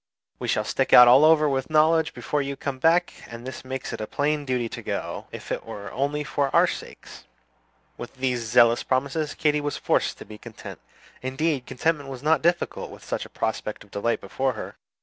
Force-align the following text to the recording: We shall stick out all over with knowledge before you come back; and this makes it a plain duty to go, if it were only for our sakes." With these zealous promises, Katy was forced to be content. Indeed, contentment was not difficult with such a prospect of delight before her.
We 0.39 0.47
shall 0.47 0.63
stick 0.63 0.93
out 0.93 1.07
all 1.07 1.23
over 1.23 1.47
with 1.47 1.69
knowledge 1.69 2.15
before 2.15 2.41
you 2.41 2.55
come 2.55 2.79
back; 2.79 3.13
and 3.27 3.45
this 3.45 3.63
makes 3.63 3.93
it 3.93 4.01
a 4.01 4.07
plain 4.07 4.45
duty 4.45 4.67
to 4.67 4.81
go, 4.81 5.27
if 5.31 5.51
it 5.51 5.63
were 5.63 5.91
only 5.91 6.23
for 6.23 6.49
our 6.55 6.65
sakes." 6.65 7.25
With 7.99 8.15
these 8.15 8.41
zealous 8.43 8.81
promises, 8.81 9.35
Katy 9.35 9.61
was 9.61 9.77
forced 9.77 10.17
to 10.17 10.25
be 10.25 10.39
content. 10.39 10.79
Indeed, 11.21 11.67
contentment 11.67 12.09
was 12.09 12.23
not 12.23 12.41
difficult 12.41 12.89
with 12.89 13.05
such 13.05 13.27
a 13.27 13.29
prospect 13.29 13.83
of 13.83 13.91
delight 13.91 14.21
before 14.21 14.53
her. 14.53 14.75